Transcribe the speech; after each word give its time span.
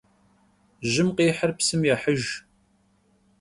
Jım 0.91 1.09
khihır 1.15 1.51
psım 1.57 1.81
yêhıjj. 1.87 2.29